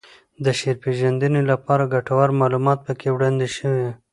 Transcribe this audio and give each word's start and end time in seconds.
د 0.43 0.45
شعر 0.59 0.75
پېژندنې 0.83 1.41
لپاره 1.51 1.89
ګټور 1.93 2.29
معلومات 2.41 2.79
پکې 2.85 3.07
وړاندې 3.11 3.47
شوي 3.55 3.87